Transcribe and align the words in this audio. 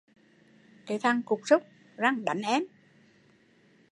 Cái 0.85 0.99
thằng 0.99 1.21
cục 1.23 1.41
súc, 1.45 1.63
răng 1.95 2.25
đánh 2.25 2.41
em 2.41 2.63